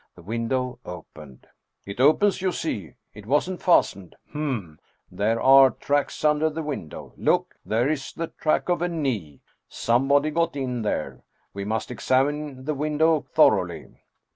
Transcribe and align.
The 0.15 0.23
window 0.23 0.79
opened." 0.83 1.45
It 1.85 1.99
opens, 1.99 2.41
you 2.41 2.51
see! 2.51 2.95
It 3.13 3.27
wasn't 3.27 3.61
fastened. 3.61 4.15
Hm! 4.31 4.79
There 5.11 5.39
are 5.39 5.69
tracks 5.69 6.25
under 6.25 6.49
the 6.49 6.63
window. 6.63 7.13
Look! 7.17 7.53
There 7.63 7.87
is 7.87 8.11
the 8.11 8.25
track 8.29 8.67
of 8.67 8.81
a 8.81 8.87
knee! 8.89 9.41
Somebody 9.69 10.31
got 10.31 10.55
in 10.55 10.81
there. 10.81 11.21
We 11.53 11.65
must 11.65 11.91
examine 11.91 12.65
the 12.65 12.73
window 12.73 13.21
thoroughly." 13.31 14.01